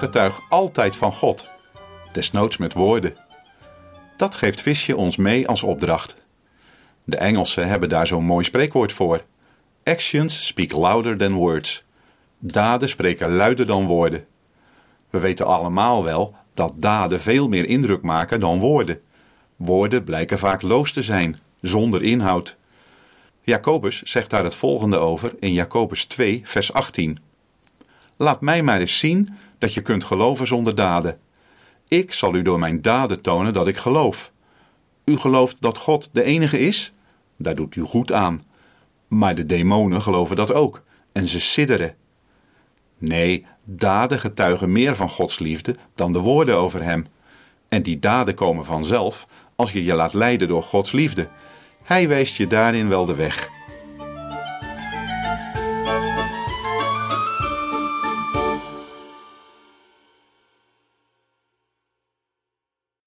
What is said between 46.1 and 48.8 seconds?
de woorden over Hem. En die daden komen